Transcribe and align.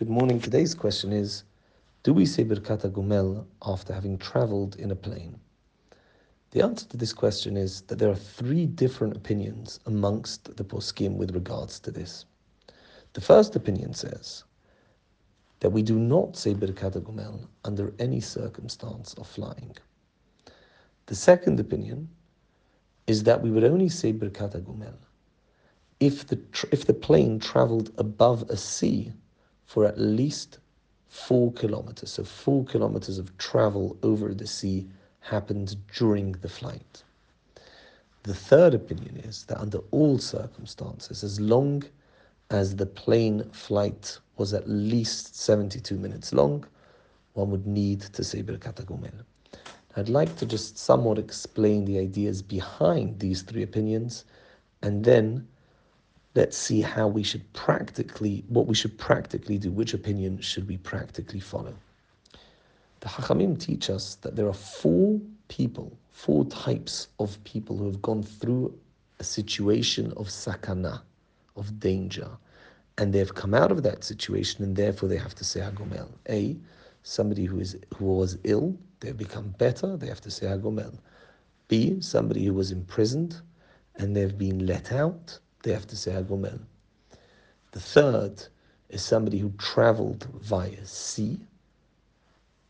Good 0.00 0.08
morning. 0.08 0.40
Today's 0.40 0.74
question 0.74 1.12
is 1.12 1.44
Do 2.04 2.14
we 2.14 2.24
say 2.24 2.42
Birkat 2.42 2.90
Gomel 2.90 3.44
after 3.66 3.92
having 3.92 4.16
traveled 4.16 4.76
in 4.76 4.92
a 4.92 4.96
plane? 4.96 5.38
The 6.52 6.62
answer 6.62 6.86
to 6.88 6.96
this 6.96 7.12
question 7.12 7.54
is 7.54 7.82
that 7.82 7.98
there 7.98 8.08
are 8.08 8.16
three 8.16 8.64
different 8.64 9.14
opinions 9.14 9.78
amongst 9.84 10.56
the 10.56 10.64
poskim 10.64 11.16
with 11.16 11.34
regards 11.34 11.78
to 11.80 11.90
this. 11.90 12.24
The 13.12 13.20
first 13.20 13.54
opinion 13.56 13.92
says 13.92 14.44
that 15.58 15.68
we 15.68 15.82
do 15.82 15.98
not 15.98 16.34
say 16.34 16.54
Birkat 16.54 16.94
Gomel 17.02 17.46
under 17.66 17.92
any 17.98 18.20
circumstance 18.20 19.12
of 19.18 19.26
flying. 19.26 19.76
The 21.08 21.14
second 21.14 21.60
opinion 21.60 22.08
is 23.06 23.24
that 23.24 23.42
we 23.42 23.50
would 23.50 23.64
only 23.64 23.90
say 23.90 24.14
Birkat 24.14 24.62
Gomel 24.62 24.96
if 26.00 26.26
the, 26.26 26.40
if 26.72 26.86
the 26.86 26.94
plane 26.94 27.38
traveled 27.38 27.92
above 27.98 28.48
a 28.48 28.56
sea 28.56 29.12
for 29.70 29.84
at 29.84 30.00
least 30.00 30.58
four 31.06 31.52
kilometers. 31.52 32.10
So, 32.10 32.24
four 32.24 32.64
kilometers 32.64 33.18
of 33.18 33.38
travel 33.38 33.96
over 34.02 34.34
the 34.34 34.48
sea 34.48 34.88
happened 35.20 35.76
during 35.96 36.32
the 36.32 36.48
flight. 36.48 37.04
The 38.24 38.34
third 38.34 38.74
opinion 38.74 39.18
is 39.18 39.44
that 39.44 39.60
under 39.60 39.78
all 39.92 40.18
circumstances, 40.18 41.22
as 41.22 41.38
long 41.38 41.84
as 42.50 42.74
the 42.74 42.84
plane 42.84 43.48
flight 43.52 44.18
was 44.38 44.52
at 44.54 44.68
least 44.68 45.36
72 45.36 45.96
minutes 45.96 46.32
long, 46.32 46.66
one 47.34 47.52
would 47.52 47.68
need 47.68 48.00
to 48.00 48.24
say 48.24 48.42
Birkat. 48.42 48.84
I'd 49.94 50.08
like 50.08 50.34
to 50.38 50.46
just 50.46 50.78
somewhat 50.78 51.16
explain 51.16 51.84
the 51.84 52.00
ideas 52.00 52.42
behind 52.42 53.20
these 53.20 53.42
three 53.42 53.62
opinions 53.62 54.24
and 54.82 55.04
then 55.04 55.46
let's 56.34 56.56
see 56.56 56.80
how 56.80 57.08
we 57.08 57.22
should 57.22 57.50
practically, 57.52 58.44
what 58.48 58.66
we 58.66 58.74
should 58.74 58.96
practically 58.98 59.58
do, 59.58 59.70
which 59.70 59.94
opinion 59.94 60.40
should 60.40 60.68
we 60.68 60.76
practically 60.78 61.40
follow. 61.40 61.74
The 63.00 63.08
Hachamim 63.08 63.58
teach 63.58 63.90
us 63.90 64.16
that 64.16 64.36
there 64.36 64.46
are 64.46 64.52
four 64.52 65.20
people, 65.48 65.92
four 66.12 66.44
types 66.44 67.08
of 67.18 67.42
people 67.44 67.76
who 67.76 67.86
have 67.86 68.02
gone 68.02 68.22
through 68.22 68.78
a 69.18 69.24
situation 69.24 70.12
of 70.16 70.28
sakana, 70.28 71.00
of 71.56 71.80
danger, 71.80 72.28
and 72.98 73.12
they 73.12 73.18
have 73.18 73.34
come 73.34 73.54
out 73.54 73.72
of 73.72 73.82
that 73.82 74.04
situation, 74.04 74.62
and 74.62 74.76
therefore 74.76 75.08
they 75.08 75.16
have 75.16 75.34
to 75.36 75.44
say 75.44 75.60
Hagomel. 75.60 76.08
A, 76.28 76.56
somebody 77.02 77.46
who 77.46 77.58
is 77.58 77.76
who 77.96 78.04
was 78.04 78.38
ill, 78.44 78.76
they 79.00 79.08
have 79.08 79.16
become 79.16 79.54
better, 79.58 79.96
they 79.96 80.06
have 80.06 80.20
to 80.20 80.30
say 80.30 80.46
Hagomel. 80.46 80.98
B, 81.68 82.00
somebody 82.00 82.44
who 82.44 82.52
was 82.52 82.70
imprisoned, 82.70 83.40
and 83.96 84.14
they've 84.14 84.36
been 84.36 84.66
let 84.66 84.92
out, 84.92 85.38
they 85.62 85.72
have 85.72 85.86
to 85.88 85.96
say 85.96 86.12
Hagomel. 86.12 86.60
The 87.72 87.80
third 87.80 88.46
is 88.88 89.02
somebody 89.02 89.38
who 89.38 89.52
traveled 89.58 90.26
via 90.40 90.84
sea. 90.84 91.38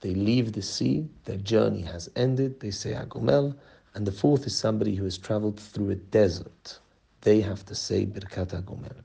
They 0.00 0.14
leave 0.14 0.52
the 0.52 0.62
sea, 0.62 1.08
their 1.24 1.36
journey 1.36 1.82
has 1.82 2.10
ended, 2.16 2.60
they 2.60 2.70
say 2.70 2.92
Hagomel. 2.92 3.54
And 3.94 4.06
the 4.06 4.12
fourth 4.12 4.46
is 4.46 4.56
somebody 4.56 4.94
who 4.94 5.04
has 5.04 5.18
traveled 5.18 5.58
through 5.58 5.90
a 5.90 5.96
desert. 5.96 6.78
They 7.22 7.40
have 7.40 7.64
to 7.66 7.74
say 7.74 8.06
Birkat 8.06 8.48
Hagomel. 8.48 9.04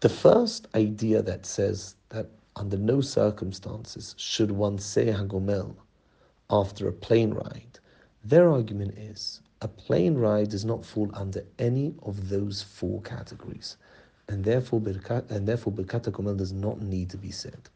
The 0.00 0.08
first 0.08 0.68
idea 0.74 1.22
that 1.22 1.46
says 1.46 1.94
that 2.10 2.28
under 2.56 2.76
no 2.76 3.00
circumstances 3.00 4.14
should 4.18 4.50
one 4.50 4.78
say 4.78 5.06
Hagomel 5.06 5.74
after 6.50 6.88
a 6.88 6.92
plane 6.92 7.32
ride, 7.34 7.78
their 8.22 8.50
argument 8.50 8.96
is 8.98 9.40
a 9.64 9.68
plane 9.68 10.14
ride 10.14 10.50
does 10.50 10.66
not 10.66 10.84
fall 10.84 11.10
under 11.14 11.42
any 11.58 11.94
of 12.02 12.28
those 12.28 12.62
four 12.62 13.00
categories, 13.00 13.78
and 14.28 14.44
therefore 14.44 14.78
Birkat, 14.78 15.30
and 15.30 15.48
therefore 15.48 15.72
Birkat 15.72 16.02
does 16.36 16.52
not 16.52 16.82
need 16.82 17.08
to 17.08 17.16
be 17.16 17.30
said. 17.30 17.70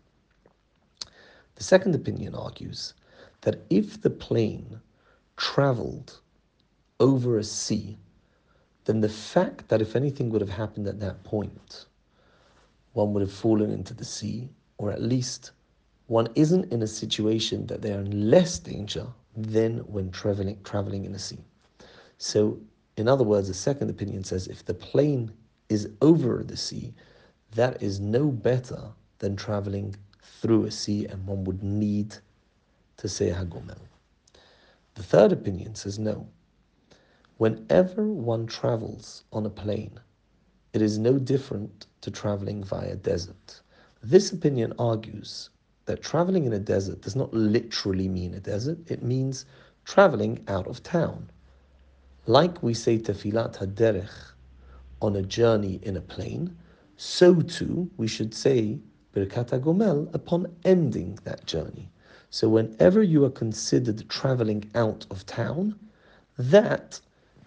The 1.55 1.65
second 1.65 1.95
opinion 1.95 2.35
argues 2.35 2.93
that 3.41 3.65
if 3.71 4.03
the 4.03 4.11
plane 4.11 4.83
traveled 5.39 6.21
over 7.01 7.39
a 7.39 7.43
sea, 7.45 7.97
then 8.85 9.01
the 9.01 9.09
fact 9.09 9.69
that 9.69 9.81
if 9.81 9.97
anything 9.97 10.29
would 10.29 10.43
have 10.43 10.51
happened 10.51 10.87
at 10.89 11.01
that 11.01 11.25
point, 11.25 11.87
one 12.93 13.15
would 13.15 13.23
have 13.23 13.33
fallen 13.33 13.71
into 13.71 13.95
the 13.95 14.05
sea, 14.05 14.51
or 14.77 14.91
at 14.93 15.01
least 15.01 15.53
one 16.07 16.29
isn't 16.35 16.71
in 16.71 16.83
a 16.83 16.87
situation 16.87 17.67
that 17.67 17.81
they 17.81 17.93
are 17.93 18.01
in 18.01 18.31
less 18.31 18.59
danger 18.59 19.07
than 19.35 19.79
when 19.79 20.11
traveling 20.11 20.59
traveling 20.65 21.07
in 21.07 21.15
a 21.15 21.19
sea. 21.19 21.39
So, 22.19 22.61
in 22.97 23.07
other 23.07 23.23
words, 23.23 23.47
the 23.47 23.55
second 23.55 23.91
opinion 23.91 24.25
says 24.25 24.49
if 24.49 24.65
the 24.65 24.75
plane 24.75 25.33
is 25.69 25.89
over 26.03 26.43
the 26.43 26.57
sea, 26.57 26.93
that 27.53 27.81
is 27.81 28.01
no 28.01 28.31
better 28.31 28.91
than 29.21 29.37
traveling 29.37 29.95
through 30.21 30.65
a 30.65 30.71
sea, 30.71 31.07
and 31.07 31.27
one 31.27 31.45
would 31.45 31.63
need 31.63 32.17
to 32.97 33.09
say 33.09 33.31
Hagomel. 33.31 33.79
The 34.95 35.03
third 35.05 35.31
opinion 35.31 35.77
says 35.77 35.99
no. 35.99 36.27
Whenever 37.37 38.09
one 38.09 38.47
travels 38.47 39.23
on 39.33 39.47
a 39.47 39.51
plane, 39.51 40.01
it 40.73 40.83
is 40.83 40.99
no 40.99 41.19
different 41.19 41.87
to 42.01 42.11
traveling 42.11 42.65
via 42.65 42.97
desert. 42.97 43.61
This 44.03 44.33
opinion 44.33 44.73
argues 44.77 45.51
that 45.85 46.03
traveling 46.03 46.47
in 46.47 46.53
a 46.53 46.59
desert 46.59 47.01
does 47.01 47.15
not 47.15 47.33
literally 47.33 48.09
mean 48.09 48.35
a 48.35 48.41
desert, 48.41 48.79
it 48.91 49.05
means 49.05 49.47
traveling 49.85 50.45
out 50.49 50.67
of 50.67 50.83
town. 50.83 51.31
Like 52.29 52.63
we 52.63 52.75
say 52.75 52.99
Tefilat 52.99 53.57
Haderech 53.57 54.33
on 55.01 55.17
a 55.17 55.23
journey 55.23 55.81
in 55.83 55.97
a 55.97 56.03
plane, 56.03 56.55
so 56.99 57.41
too 57.41 57.91
we 57.97 58.07
should 58.07 58.35
say 58.35 58.79
Birkat 59.15 59.59
Gomel 59.63 60.15
upon 60.15 60.55
ending 60.63 61.19
that 61.25 61.47
journey. 61.47 61.91
So 62.29 62.51
whenever 62.51 63.03
you 63.03 63.25
are 63.25 63.31
considered 63.31 64.07
traveling 64.11 64.71
out 64.75 65.07
of 65.11 65.25
town, 65.25 65.75
that 66.37 67.01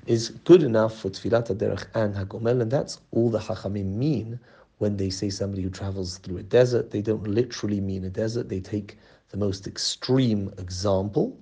is 0.07 0.29
good 0.45 0.63
enough 0.63 0.97
for 0.97 1.11
Tfilat 1.11 1.55
Haderech 1.55 1.85
and 1.93 2.15
Hagomel, 2.15 2.63
and 2.63 2.71
that's 2.71 3.01
all 3.11 3.29
the 3.29 3.37
Chachamim 3.37 3.93
mean 3.93 4.39
when 4.79 4.97
they 4.97 5.11
say 5.11 5.29
somebody 5.29 5.61
who 5.61 5.69
travels 5.69 6.17
through 6.17 6.37
a 6.37 6.43
desert. 6.43 6.89
They 6.89 7.03
don't 7.03 7.27
literally 7.27 7.81
mean 7.81 8.03
a 8.05 8.09
desert, 8.09 8.49
they 8.49 8.61
take 8.61 8.97
the 9.29 9.37
most 9.37 9.67
extreme 9.67 10.51
example, 10.57 11.37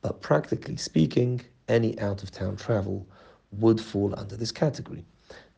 but 0.00 0.22
practically 0.22 0.78
speaking, 0.78 1.42
any 1.68 1.98
out 2.00 2.22
of 2.22 2.30
town 2.30 2.56
travel 2.56 3.06
would 3.52 3.80
fall 3.80 4.14
under 4.18 4.36
this 4.36 4.52
category. 4.52 5.04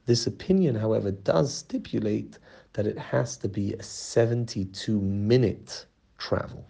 This 0.06 0.26
opinion, 0.26 0.74
however, 0.74 1.10
does 1.10 1.54
stipulate 1.54 2.38
that 2.74 2.86
it 2.86 2.98
has 2.98 3.36
to 3.38 3.48
be 3.48 3.72
a 3.72 3.82
72 3.82 5.00
minute 5.00 5.86
travel. 6.18 6.66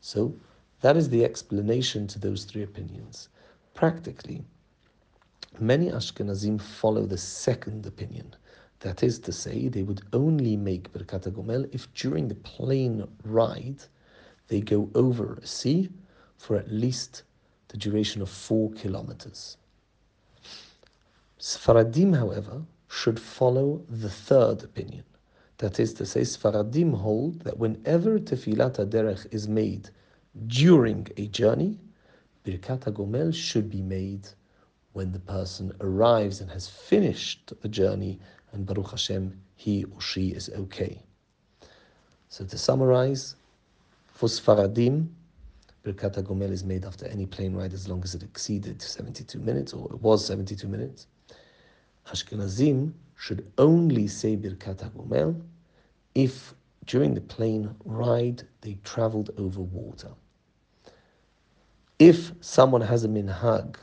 So 0.00 0.34
that 0.80 0.96
is 0.96 1.08
the 1.08 1.24
explanation 1.24 2.06
to 2.08 2.18
those 2.18 2.44
three 2.44 2.62
opinions. 2.62 3.28
Practically, 3.74 4.44
many 5.58 5.90
Ashkenazim 5.90 6.60
follow 6.60 7.04
the 7.06 7.18
second 7.18 7.86
opinion. 7.86 8.34
That 8.80 9.02
is 9.02 9.18
to 9.20 9.32
say, 9.32 9.68
they 9.68 9.82
would 9.82 10.02
only 10.12 10.56
make 10.56 10.92
Birkat 10.92 11.30
Gomel 11.32 11.68
if 11.74 11.92
during 11.94 12.28
the 12.28 12.34
plane 12.36 13.06
ride 13.24 13.82
they 14.48 14.60
go 14.60 14.90
over 14.94 15.34
a 15.34 15.46
sea 15.46 15.90
for 16.38 16.56
at 16.56 16.70
least 16.70 17.24
duration 17.76 18.22
of 18.22 18.28
four 18.28 18.72
kilometers. 18.72 19.56
Sfaradim, 21.38 22.16
however, 22.16 22.62
should 22.88 23.20
follow 23.20 23.82
the 23.88 24.10
third 24.10 24.62
opinion. 24.64 25.04
That 25.58 25.80
is 25.80 25.94
to 25.94 26.06
say, 26.06 26.20
Sfaradim 26.22 26.94
hold 26.94 27.40
that 27.40 27.58
whenever 27.58 28.18
Tefilat 28.18 28.76
Derech 28.90 29.26
is 29.32 29.48
made 29.48 29.90
during 30.46 31.06
a 31.16 31.26
journey, 31.28 31.78
Birkat 32.44 32.84
Gomel 32.92 33.34
should 33.34 33.70
be 33.70 33.82
made 33.82 34.28
when 34.92 35.12
the 35.12 35.18
person 35.18 35.72
arrives 35.80 36.40
and 36.40 36.50
has 36.50 36.68
finished 36.68 37.52
the 37.60 37.68
journey, 37.68 38.18
and 38.52 38.64
Baruch 38.64 38.90
Hashem, 38.92 39.38
he 39.56 39.84
or 39.84 40.00
she 40.00 40.28
is 40.28 40.48
okay. 40.50 41.02
So 42.28 42.44
to 42.44 42.56
summarize, 42.56 43.36
for 44.06 44.28
Sfaradim, 44.28 45.08
Birkat 45.86 46.20
Gomel 46.24 46.50
is 46.50 46.64
made 46.64 46.84
after 46.84 47.06
any 47.06 47.26
plane 47.26 47.54
ride 47.54 47.72
as 47.72 47.86
long 47.86 48.02
as 48.02 48.12
it 48.14 48.24
exceeded 48.24 48.82
72 48.82 49.38
minutes, 49.38 49.72
or 49.72 49.86
it 49.92 50.02
was 50.02 50.26
72 50.26 50.66
minutes. 50.66 51.06
Ashkenazim 52.08 52.92
should 53.16 53.50
only 53.56 54.08
say 54.08 54.36
Birkat 54.36 54.90
Gomel 54.96 55.40
if 56.16 56.54
during 56.86 57.14
the 57.14 57.20
plane 57.20 57.72
ride 57.84 58.42
they 58.62 58.78
traveled 58.82 59.30
over 59.38 59.60
water. 59.60 60.10
If 61.98 62.32
someone 62.40 62.80
has 62.80 63.04
a 63.04 63.08
minhag 63.08 63.76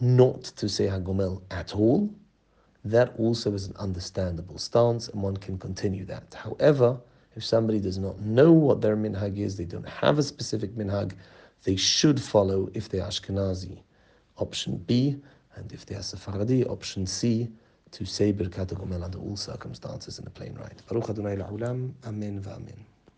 not 0.00 0.44
to 0.44 0.68
say 0.68 0.86
Hagomel 0.86 1.42
at 1.50 1.74
all, 1.74 2.10
that 2.84 3.14
also 3.18 3.54
is 3.54 3.66
an 3.66 3.74
understandable 3.76 4.58
stance 4.58 5.08
and 5.08 5.22
one 5.22 5.36
can 5.36 5.58
continue 5.58 6.04
that. 6.04 6.34
However, 6.34 7.00
if 7.34 7.44
somebody 7.44 7.80
does 7.80 7.98
not 7.98 8.20
know 8.20 8.52
what 8.52 8.80
their 8.80 8.96
minhag 8.96 9.38
is, 9.38 9.56
they 9.56 9.64
don't 9.64 9.88
have 9.88 10.18
a 10.18 10.22
specific 10.22 10.74
minhag, 10.76 11.12
they 11.64 11.76
should 11.76 12.20
follow 12.20 12.70
if 12.74 12.88
they're 12.88 13.02
Ashkenazi, 13.02 13.78
option 14.36 14.76
B, 14.86 15.20
and 15.56 15.72
if 15.72 15.84
they 15.86 15.94
are 15.94 16.02
Sephardi, 16.02 16.64
option 16.64 17.06
C, 17.06 17.48
to 17.90 18.04
say 18.04 18.32
Birkat 18.32 18.68
Gomel 18.74 19.02
under 19.02 19.18
all 19.18 19.36
circumstances 19.36 20.18
in 20.18 20.26
a 20.26 20.30
plane 20.30 20.54
ride. 20.54 20.82
Baruch 20.88 21.10
Adonai 21.10 21.32
Amen 21.34 22.42
v'Amen. 22.42 22.78